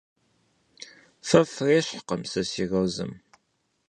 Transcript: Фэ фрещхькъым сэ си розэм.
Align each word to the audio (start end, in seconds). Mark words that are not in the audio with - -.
Фэ 1.27 1.39
фрещхькъым 1.53 2.21
сэ 2.31 2.41
си 2.49 2.63
розэм. 2.69 3.11